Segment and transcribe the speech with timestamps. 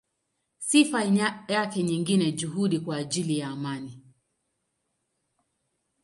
[0.57, 1.03] Sifa
[1.47, 4.01] yake nyingine ni juhudi kwa ajili ya amani.